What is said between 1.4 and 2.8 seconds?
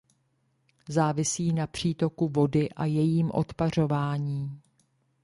na přítoku vody